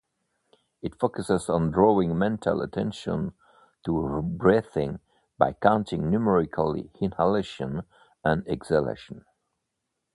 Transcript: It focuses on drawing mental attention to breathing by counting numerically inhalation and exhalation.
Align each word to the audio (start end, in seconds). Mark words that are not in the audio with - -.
It 0.81 0.99
focuses 0.99 1.47
on 1.47 1.69
drawing 1.69 2.17
mental 2.17 2.63
attention 2.63 3.33
to 3.85 4.23
breathing 4.23 4.99
by 5.37 5.53
counting 5.53 6.09
numerically 6.09 6.89
inhalation 6.99 7.83
and 8.25 8.43
exhalation. 8.47 9.25